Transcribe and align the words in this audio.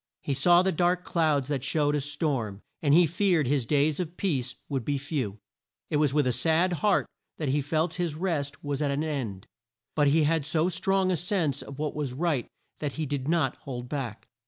He 0.23 0.33
saw 0.33 0.63
the 0.63 0.71
dark 0.71 1.03
clouds 1.03 1.47
that 1.49 1.63
showed 1.63 1.93
a 1.93 2.01
storm, 2.01 2.63
and 2.81 2.91
he 2.95 3.05
feared 3.05 3.45
his 3.45 3.67
days 3.67 3.99
of 3.99 4.17
peace 4.17 4.55
would 4.67 4.83
be 4.83 4.97
few. 4.97 5.37
It 5.91 5.97
was 5.97 6.11
with 6.11 6.25
a 6.25 6.31
sad 6.31 6.73
heart 6.73 7.05
that 7.37 7.49
he 7.49 7.61
felt 7.61 7.93
his 8.01 8.15
rest 8.15 8.63
was 8.63 8.81
at 8.81 8.89
an 8.89 9.03
end, 9.03 9.45
but 9.95 10.07
he 10.07 10.23
had 10.23 10.43
so 10.43 10.69
strong 10.69 11.11
a 11.11 11.15
sense 11.17 11.61
of 11.61 11.77
what 11.77 11.93
was 11.93 12.13
right 12.13 12.47
that 12.79 12.93
he 12.93 13.05
did 13.05 13.27
not 13.27 13.57
hold 13.57 13.87
back. 13.89 14.27